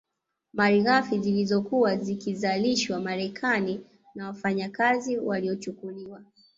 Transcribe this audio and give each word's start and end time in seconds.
Malighafi 0.53 1.19
zilizokuwa 1.19 1.95
zikizalishwa 1.97 2.97
Amerika 2.97 3.59
na 4.15 4.25
wafanyakazi 4.27 5.17
waliochukuliwa 5.17 6.21